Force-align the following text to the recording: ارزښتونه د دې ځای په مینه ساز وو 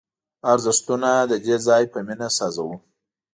ارزښتونه 0.53 1.09
د 1.31 1.33
دې 1.45 1.55
ځای 1.67 1.83
په 1.93 1.99
مینه 2.07 2.27
ساز 2.37 2.55
وو 2.65 2.75